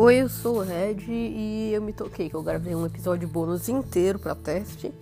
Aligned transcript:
Oi, 0.00 0.18
eu 0.18 0.28
sou 0.28 0.58
o 0.58 0.62
Red 0.62 1.06
e 1.08 1.72
eu 1.74 1.82
me 1.82 1.92
toquei 1.92 2.30
que 2.30 2.36
eu 2.36 2.40
gravei 2.40 2.72
um 2.72 2.86
episódio 2.86 3.26
bônus 3.26 3.68
inteiro 3.68 4.16
pra 4.16 4.32
teste. 4.32 4.94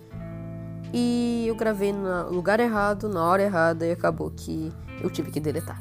E 0.91 1.45
eu 1.47 1.55
gravei 1.55 1.93
no 1.93 2.31
lugar 2.31 2.59
errado, 2.59 3.07
na 3.07 3.23
hora 3.23 3.43
errada 3.43 3.85
e 3.85 3.91
acabou 3.91 4.31
que 4.31 4.73
eu 4.99 5.07
tive 5.11 5.29
que 5.29 5.39
deletar. 5.39 5.79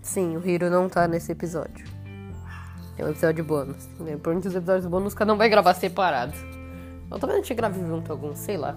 Sim, 0.00 0.38
o 0.38 0.48
Hiro 0.48 0.70
não 0.70 0.88
tá 0.88 1.06
nesse 1.06 1.30
episódio. 1.30 1.86
É 2.96 3.04
um 3.04 3.10
episódio 3.10 3.44
bônus. 3.44 3.86
Por 4.22 4.32
muitos 4.32 4.54
episódios 4.54 4.86
bônus 4.86 5.12
cada 5.12 5.34
um 5.34 5.36
vai 5.36 5.50
gravar 5.50 5.74
separado. 5.74 6.32
Ou 7.10 7.18
talvez 7.18 7.38
a 7.38 7.42
gente 7.42 7.52
grave 7.52 7.80
junto 7.86 8.10
alguns, 8.10 8.38
sei 8.38 8.56
lá. 8.56 8.74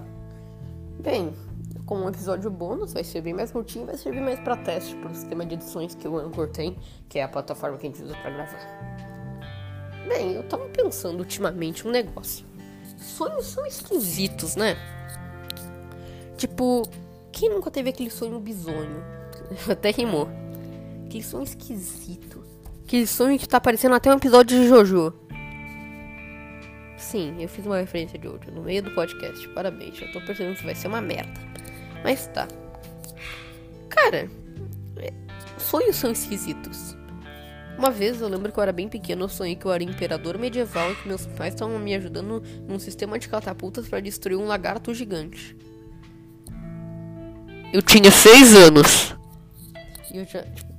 Bem, 1.02 1.32
como 1.90 2.04
um 2.04 2.08
episódio 2.08 2.48
bônus, 2.48 2.92
vai 2.92 3.02
ser 3.02 3.20
bem 3.20 3.34
mais 3.34 3.50
curtinho, 3.50 3.84
vai 3.84 3.96
servir 3.96 4.20
mais 4.20 4.38
para 4.38 4.56
teste 4.56 4.94
pro 4.94 5.12
sistema 5.12 5.44
de 5.44 5.54
edições 5.56 5.92
que 5.92 6.06
o 6.06 6.18
Anchor 6.18 6.46
tem, 6.46 6.78
que 7.08 7.18
é 7.18 7.24
a 7.24 7.28
plataforma 7.28 7.76
que 7.78 7.88
a 7.88 7.90
gente 7.90 8.00
usa 8.00 8.14
para 8.14 8.30
gravar. 8.30 9.40
Bem, 10.06 10.34
eu 10.34 10.44
tava 10.44 10.68
pensando 10.68 11.18
ultimamente 11.18 11.88
um 11.88 11.90
negócio. 11.90 12.46
Sonhos 12.96 13.46
são 13.46 13.66
esquisitos, 13.66 14.54
né? 14.54 14.76
Tipo, 16.36 16.88
quem 17.32 17.50
nunca 17.50 17.72
teve 17.72 17.90
aquele 17.90 18.10
sonho 18.10 18.38
bizonho? 18.38 19.02
Até 19.68 19.90
rimou. 19.90 20.28
Aquele 21.06 21.24
sonho 21.24 21.42
esquisito. 21.42 22.40
Aquele 22.84 23.08
sonho 23.08 23.36
que 23.36 23.48
tá 23.48 23.60
parecendo 23.60 23.96
até 23.96 24.14
um 24.14 24.16
episódio 24.16 24.56
de 24.56 24.68
Jojo. 24.68 25.12
Sim, 26.96 27.34
eu 27.42 27.48
fiz 27.48 27.66
uma 27.66 27.78
referência 27.78 28.16
de 28.16 28.28
Jojo 28.28 28.52
no 28.52 28.62
meio 28.62 28.80
do 28.80 28.92
podcast. 28.92 29.48
Parabéns, 29.48 29.96
já 29.96 30.06
tô 30.12 30.20
percebendo 30.20 30.56
que 30.56 30.64
vai 30.64 30.74
ser 30.76 30.86
uma 30.86 31.00
merda. 31.00 31.49
Mas 32.02 32.26
tá. 32.28 32.48
Cara, 33.88 34.30
sonhos 35.58 35.96
são 35.96 36.10
esquisitos. 36.10 36.96
Uma 37.78 37.90
vez 37.90 38.20
eu 38.20 38.28
lembro 38.28 38.52
que 38.52 38.58
eu 38.58 38.62
era 38.62 38.72
bem 38.72 38.88
pequeno, 38.88 39.24
eu 39.24 39.28
sonhei 39.28 39.56
que 39.56 39.64
eu 39.64 39.72
era 39.72 39.82
imperador 39.82 40.36
medieval 40.36 40.92
e 40.92 40.96
que 40.96 41.08
meus 41.08 41.24
pais 41.26 41.54
estavam 41.54 41.78
me 41.78 41.94
ajudando 41.94 42.42
num 42.68 42.78
sistema 42.78 43.18
de 43.18 43.28
catapultas 43.28 43.88
para 43.88 44.00
destruir 44.00 44.36
um 44.36 44.46
lagarto 44.46 44.92
gigante. 44.92 45.56
Eu 47.72 47.80
tinha 47.80 48.10
seis 48.10 48.54
anos. 48.54 49.14
E 50.12 50.18
eu 50.18 50.26
já, 50.26 50.42
tipo, 50.42 50.74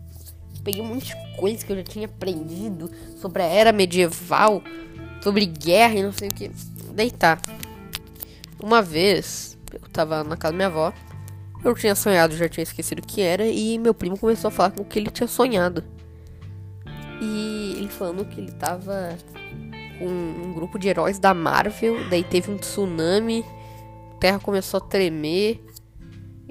peguei 0.63 0.81
um 0.81 0.85
monte 0.85 1.07
de 1.07 1.37
coisa 1.37 1.65
que 1.65 1.71
eu 1.71 1.77
já 1.77 1.83
tinha 1.83 2.05
aprendido 2.05 2.91
sobre 3.17 3.41
a 3.41 3.45
era 3.45 3.71
medieval, 3.71 4.61
sobre 5.21 5.45
guerra 5.45 5.95
e 5.95 6.03
não 6.03 6.11
sei 6.11 6.29
o 6.29 6.33
que. 6.33 6.51
Daí 6.93 7.09
tá. 7.09 7.39
Uma 8.61 8.81
vez, 8.81 9.57
eu 9.73 9.79
tava 9.89 10.23
na 10.23 10.37
casa 10.37 10.51
da 10.51 10.57
minha 10.57 10.67
avó. 10.67 10.93
Eu 11.63 11.75
tinha 11.75 11.93
sonhado, 11.93 12.35
já 12.35 12.49
tinha 12.49 12.63
esquecido 12.63 12.99
o 12.99 13.05
que 13.07 13.21
era, 13.21 13.45
e 13.45 13.77
meu 13.77 13.93
primo 13.93 14.17
começou 14.17 14.47
a 14.47 14.51
falar 14.51 14.71
com 14.71 14.81
o 14.81 14.85
que 14.85 14.97
ele 14.97 15.11
tinha 15.11 15.27
sonhado. 15.27 15.83
E 17.21 17.75
ele 17.77 17.89
falando 17.89 18.25
que 18.25 18.41
ele 18.41 18.51
tava 18.51 19.15
com 19.99 20.07
um 20.07 20.53
grupo 20.53 20.79
de 20.79 20.87
heróis 20.87 21.19
da 21.19 21.33
Marvel, 21.33 22.09
daí 22.09 22.23
teve 22.23 22.49
um 22.49 22.57
tsunami, 22.57 23.45
a 24.13 24.15
terra 24.15 24.39
começou 24.39 24.79
a 24.79 24.81
tremer. 24.81 25.63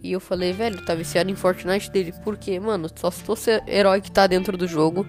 E 0.02 0.12
eu 0.12 0.20
falei, 0.20 0.52
velho, 0.52 0.82
tá 0.84 0.94
viciado 0.94 1.28
em 1.30 1.34
Fortnite 1.34 1.90
dele. 1.90 2.14
Por 2.24 2.38
quê? 2.38 2.58
Mano, 2.58 2.88
só 2.94 3.10
se 3.10 3.22
fosse 3.22 3.62
herói 3.66 4.00
que 4.00 4.10
tá 4.10 4.26
dentro 4.26 4.56
do 4.56 4.66
jogo. 4.66 5.06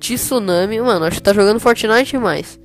Tsunami, 0.00 0.80
mano, 0.80 1.06
acho 1.06 1.16
que 1.16 1.22
tá 1.22 1.32
jogando 1.32 1.60
Fortnite 1.60 2.10
demais. 2.10 2.60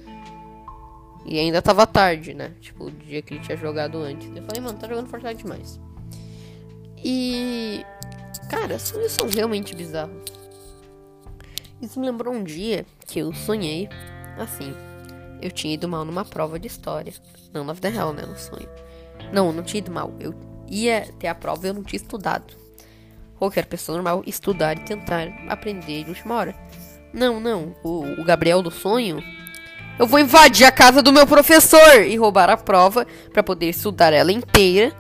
E 1.25 1.39
ainda 1.39 1.61
tava 1.61 1.85
tarde, 1.85 2.33
né? 2.33 2.51
Tipo, 2.59 2.85
o 2.85 2.91
dia 2.91 3.21
que 3.21 3.35
ele 3.35 3.41
tinha 3.41 3.55
jogado 3.55 3.99
antes. 3.99 4.27
Eu 4.35 4.43
falei, 4.43 4.61
mano, 4.61 4.77
tá 4.77 4.87
jogando 4.87 5.07
Fortnite 5.07 5.43
demais. 5.43 5.79
E. 7.03 7.86
Cara, 8.50 8.80
sonhos 8.80 9.11
são 9.11 9.30
realmente 9.30 9.75
bizarros. 9.75 10.23
Isso 11.81 12.00
me 12.00 12.08
lembrou 12.08 12.33
um 12.33 12.44
dia 12.44 12.86
que 13.08 13.19
eu 13.19 13.33
sonhei 13.33 13.88
assim. 14.38 14.73
Eu 15.41 15.51
tinha 15.51 15.73
ido 15.73 15.88
mal 15.88 16.03
numa 16.03 16.25
prova 16.25 16.59
de 16.59 16.68
história. 16.68 17.13
Não 17.53 17.63
na 17.63 17.73
vida 17.73 17.90
real, 17.90 18.13
né? 18.13 18.23
No 18.25 18.38
sonho. 18.38 18.68
Não, 19.31 19.53
não 19.53 19.63
tinha 19.63 19.79
ido 19.79 19.91
mal. 19.91 20.13
Eu 20.19 20.34
ia 20.68 21.07
ter 21.19 21.28
a 21.28 21.35
prova 21.35 21.66
e 21.66 21.69
eu 21.69 21.73
não 21.73 21.84
tinha 21.84 22.01
estudado. 22.01 22.53
Qualquer 23.38 23.66
pessoa 23.66 23.96
normal 23.97 24.22
estudar 24.25 24.78
e 24.78 24.81
tentar 24.81 25.28
aprender 25.47 26.03
de 26.03 26.09
última 26.09 26.35
hora. 26.35 26.56
Não, 27.13 27.40
não. 27.40 27.75
O, 27.84 28.03
o 28.22 28.23
Gabriel 28.23 28.62
do 28.62 28.69
sonho. 28.69 29.23
Eu 29.97 30.06
vou 30.06 30.19
invadir 30.19 30.66
a 30.66 30.72
casa 30.72 31.02
do 31.02 31.12
meu 31.12 31.25
professor 31.25 32.03
e 32.06 32.16
roubar 32.16 32.50
a 32.50 32.57
prova 32.57 33.06
para 33.31 33.44
poder 33.44 33.69
estudar 33.69 34.13
ela 34.13 34.31
inteira. 34.31 34.94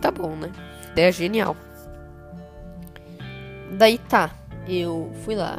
Tá 0.00 0.10
bom, 0.10 0.34
né? 0.36 0.50
Ideia 0.92 1.10
genial. 1.10 1.56
Daí 3.72 3.98
tá. 3.98 4.30
Eu 4.68 5.10
fui 5.24 5.34
lá 5.34 5.58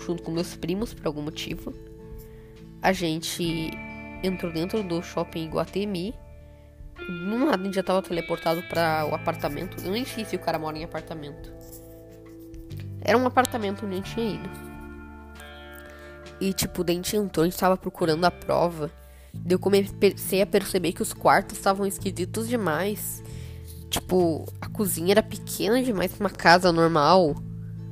junto 0.00 0.22
com 0.22 0.30
meus 0.30 0.56
primos 0.56 0.92
por 0.92 1.06
algum 1.06 1.22
motivo. 1.22 1.72
A 2.82 2.92
gente 2.92 3.70
entrou 4.22 4.52
dentro 4.52 4.82
do 4.82 5.02
shopping 5.02 5.48
Guatemi. 5.48 6.14
No 7.08 7.38
nada 7.38 7.62
a 7.62 7.64
gente 7.64 7.74
já 7.74 7.82
tava 7.82 8.02
teleportado 8.02 8.62
para 8.64 9.06
o 9.06 9.14
apartamento. 9.14 9.84
Eu 9.84 9.92
nem 9.92 10.04
sei 10.04 10.24
se 10.24 10.36
o 10.36 10.38
cara 10.38 10.58
mora 10.58 10.78
em 10.78 10.84
apartamento. 10.84 11.52
Era 13.00 13.16
um 13.16 13.26
apartamento 13.26 13.84
onde 13.84 13.94
a 13.94 13.96
gente 13.98 14.14
tinha 14.14 14.34
ido. 14.34 14.50
E 16.40 16.52
tipo, 16.52 16.82
daí 16.82 16.96
a 16.96 16.98
gente 16.98 17.16
entrou, 17.16 17.44
a 17.44 17.48
gente 17.48 17.58
tava 17.58 17.76
procurando 17.76 18.24
a 18.24 18.30
prova. 18.30 18.90
Daí 19.32 19.54
eu 19.54 19.58
comecei 19.58 20.42
a 20.42 20.46
perceber 20.46 20.92
que 20.92 21.02
os 21.02 21.12
quartos 21.12 21.56
estavam 21.56 21.86
esquisitos 21.86 22.48
demais. 22.48 23.22
Tipo, 23.90 24.44
a 24.60 24.68
cozinha 24.68 25.12
era 25.12 25.22
pequena 25.22 25.82
demais 25.82 26.12
pra 26.12 26.26
uma 26.26 26.30
casa 26.30 26.72
normal. 26.72 27.36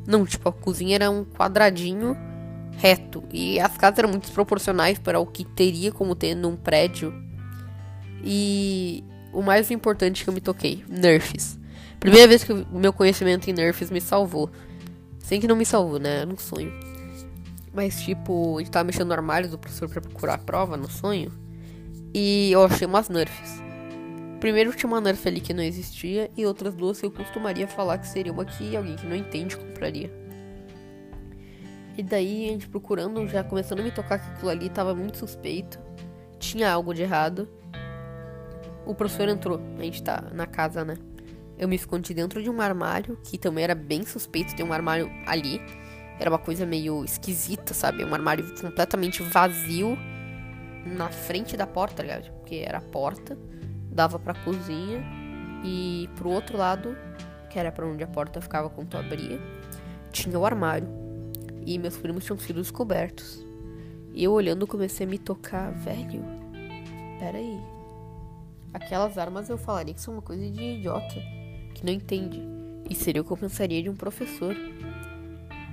Não, 0.07 0.27
tipo, 0.27 0.49
a 0.49 0.53
cozinha 0.53 0.97
era 0.97 1.11
um 1.11 1.25
quadradinho 1.25 2.17
reto. 2.77 3.23
E 3.33 3.61
as 3.61 3.77
casas 3.77 3.99
eram 4.01 4.11
muito 4.11 4.25
desproporcionais 4.25 4.99
para 4.99 5.21
o 5.21 5.27
que 5.27 5.45
teria 5.45 5.93
como 5.93 6.15
ter 6.15 6.35
num 6.35 6.57
prédio. 6.57 7.15
E 8.23 9.05
o 9.33 9.43
mais 9.43 9.71
importante 9.71 10.25
que 10.25 10.31
eu 10.31 10.35
me 10.35 10.41
toquei, 10.41 10.85
nerfs. 10.89 11.59
Primeira 12.01 12.29
vez 12.29 12.45
que 12.45 12.53
o 12.53 12.67
meu 12.73 12.93
conhecimento 12.93 13.49
em 13.49 13.53
nerfs 13.53 13.91
me 13.91 14.01
salvou. 14.01 14.51
Sem 15.19 15.41
que 15.41 15.49
não 15.49 15.57
me 15.57 15.65
salvou, 15.65 15.99
né? 15.99 16.21
Era 16.21 16.31
um 16.31 16.37
sonho. 16.37 16.73
Mas, 17.73 18.03
tipo, 18.03 18.57
a 18.57 18.61
gente 18.61 18.71
tava 18.71 18.85
mexendo 18.85 19.09
no 19.09 19.15
armário 19.15 19.49
do 19.49 19.59
professor 19.59 19.89
pra 19.89 20.01
procurar 20.01 20.35
a 20.35 20.39
prova 20.39 20.77
no 20.77 20.89
sonho. 20.89 21.33
E 22.13 22.51
eu 22.53 22.63
achei 22.65 22.87
umas 22.87 23.09
nerfs. 23.09 23.64
Primeiro 24.41 24.73
tinha 24.73 24.89
uma 24.89 25.01
nerf 25.01 25.27
ali 25.27 25.41
que 25.41 25.55
não 25.55 25.63
existia. 25.63 26.31
E 26.37 26.45
outras 26.45 26.75
duas 26.75 27.01
que 27.01 27.07
eu 27.07 27.11
costumaria 27.11 27.67
falar 27.67 27.99
que 27.99 28.09
seria 28.09 28.33
uma 28.33 28.45
que 28.45 28.77
alguém 28.77 28.97
que 28.97 29.07
não 29.07 29.17
entende 29.17 29.57
compraria. 29.57 30.11
E 31.97 32.03
daí 32.03 32.49
a 32.49 32.53
gente 32.53 32.69
procurando, 32.69 33.27
já 33.29 33.45
começando 33.45 33.81
a 33.81 33.83
me 33.83 33.91
tocar 33.91 34.19
que 34.19 34.31
aquilo 34.31 34.51
ali 34.51 34.69
tava 34.69 34.95
muito 34.95 35.19
suspeito. 35.19 35.79
Tinha 36.39 36.71
algo 36.71 36.93
de 36.93 37.03
errado. 37.03 37.49
O 38.85 38.95
professor 38.95 39.29
entrou. 39.29 39.61
A 39.79 39.83
gente 39.83 40.03
tá 40.03 40.31
na 40.33 40.47
casa, 40.47 40.85
né? 40.85 40.97
Eu 41.57 41.69
me 41.69 41.77
escondi 41.77 42.13
dentro 42.13 42.43
de 42.43 42.51
um 42.51 42.61
armário, 42.61 43.17
que 43.23 43.39
também 43.39 43.63
era 43.63 43.75
bem 43.75 44.05
suspeito 44.05 44.57
ter 44.57 44.65
um 44.65 44.73
armário 44.73 45.09
ali. 45.25 45.61
Era 46.19 46.31
uma 46.31 46.39
coisa 46.39 46.67
meio 46.67 47.05
esquisita, 47.05 47.73
sabe? 47.73 48.05
Um 48.05 48.13
armário 48.13 48.45
completamente 48.61 49.23
vazio 49.23 49.97
na 50.85 51.09
frente 51.09 51.57
da 51.57 51.67
porta, 51.67 51.97
tá 51.97 52.03
ligado? 52.03 52.31
Porque 52.39 52.57
era 52.57 52.79
a 52.79 52.81
porta, 52.81 53.39
dava 53.95 54.19
pra 54.19 54.35
cozinha 54.35 55.03
e 55.65 56.11
pro 56.17 56.29
outro 56.29 56.59
lado, 56.59 56.97
que 57.49 57.59
era 57.59 57.71
para 57.71 57.87
onde 57.87 58.03
a 58.03 58.09
porta 58.09 58.41
ficava 58.41 58.69
quando 58.69 58.89
tu 58.89 58.97
abria, 58.97 59.41
tinha 60.11 60.39
o 60.39 60.45
armário. 60.45 60.89
E 61.65 61.79
meus 61.79 61.97
primos 61.97 62.25
tinham 62.25 62.39
sido 62.39 62.61
descobertos. 62.61 63.43
E 64.13 64.23
eu 64.23 64.33
olhando 64.33 64.67
comecei 64.67 65.07
a 65.07 65.09
me 65.09 65.19
tocar, 65.19 65.73
velho. 65.73 66.23
Pera 67.19 67.39
aí. 67.39 67.59
Aquelas 68.73 69.17
armas 69.17 69.49
eu 69.49 69.57
falaria 69.57 69.95
que 69.95 70.01
são 70.01 70.15
uma 70.15 70.23
coisa 70.23 70.51
de 70.51 70.63
idiota, 70.63 71.15
que 71.75 71.87
não 71.87 71.93
entende. 71.93 72.43
E 72.91 72.95
seria 72.95 73.23
o 73.23 73.25
que 73.25 73.31
eu 73.31 73.37
pensaria 73.37 73.83
de 73.83 73.89
um 73.89 73.97
professor. 73.97 74.55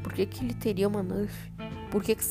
Por 0.01 0.13
que, 0.13 0.25
que 0.25 0.45
ele 0.45 0.53
teria 0.53 0.87
uma 0.87 1.03
nerf? 1.03 1.51
Por 1.89 2.01
que, 2.03 2.15
que 2.15 2.23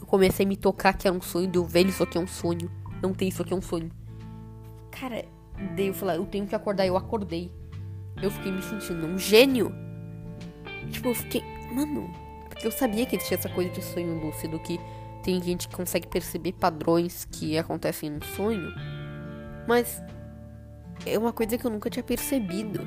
eu 0.00 0.06
comecei 0.06 0.46
a 0.46 0.48
me 0.48 0.56
tocar 0.56 0.92
que 0.92 1.08
era 1.08 1.16
um 1.16 1.20
sonho? 1.20 1.48
Deu, 1.48 1.64
velho, 1.64 1.88
isso 1.88 2.02
aqui 2.02 2.16
é 2.16 2.20
um 2.20 2.26
sonho. 2.26 2.70
Não 3.02 3.12
tem, 3.12 3.28
isso 3.28 3.42
aqui 3.42 3.52
é 3.52 3.56
um 3.56 3.62
sonho. 3.62 3.90
Cara, 4.90 5.24
daí 5.76 5.88
eu 5.88 5.94
falei, 5.94 6.16
eu 6.16 6.26
tenho 6.26 6.46
que 6.46 6.54
acordar. 6.54 6.86
Eu 6.86 6.96
acordei. 6.96 7.50
Eu 8.22 8.30
fiquei 8.30 8.52
me 8.52 8.62
sentindo 8.62 9.06
um 9.06 9.18
gênio. 9.18 9.72
Tipo, 10.90 11.08
eu 11.08 11.14
fiquei. 11.14 11.42
Mano, 11.72 12.10
porque 12.48 12.66
eu 12.66 12.72
sabia 12.72 13.06
que 13.06 13.16
existia 13.16 13.38
essa 13.38 13.48
coisa 13.48 13.70
de 13.70 13.82
sonho 13.82 14.20
lúcido, 14.24 14.58
que 14.58 14.78
tem 15.22 15.40
gente 15.42 15.68
que 15.68 15.76
consegue 15.76 16.06
perceber 16.08 16.52
padrões 16.52 17.24
que 17.30 17.56
acontecem 17.56 18.10
no 18.10 18.24
sonho. 18.24 18.72
Mas 19.68 20.02
é 21.06 21.18
uma 21.18 21.32
coisa 21.32 21.56
que 21.56 21.64
eu 21.64 21.70
nunca 21.70 21.88
tinha 21.88 22.02
percebido. 22.02 22.80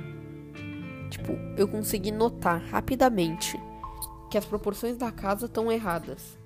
Tipo, 1.10 1.34
eu 1.58 1.68
consegui 1.68 2.12
notar 2.12 2.62
rapidamente 2.62 3.58
que 4.30 4.38
as 4.38 4.46
proporções 4.46 4.98
da 4.98 5.12
casa 5.12 5.46
estão 5.46 5.72
erradas. 5.72 6.38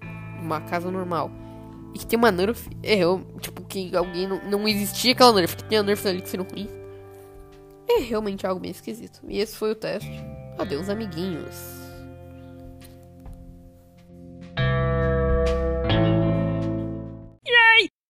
Uma 0.42 0.62
casa 0.62 0.92
normal. 0.92 1.32
E 1.98 2.00
que 2.00 2.06
tem 2.06 2.18
uma 2.18 2.32
nerf 2.32 2.70
errou. 2.84 3.26
Tipo, 3.42 3.64
que 3.64 3.96
alguém 3.96 4.28
não, 4.28 4.40
não 4.48 4.68
existia 4.68 5.14
aquela 5.14 5.34
nerf. 5.34 5.56
Que 5.56 5.64
tinha 5.64 5.82
nerf 5.82 6.08
ali 6.08 6.22
que 6.22 6.30
foram 6.30 6.46
ruins. 6.46 6.70
É 7.90 8.02
realmente 8.02 8.46
algo 8.46 8.62
bem 8.62 8.70
esquisito. 8.70 9.20
E 9.28 9.40
esse 9.40 9.56
foi 9.56 9.72
o 9.72 9.76
teste. 9.76 10.12
Adeus, 10.60 10.90
amiguinhos. 10.90 11.87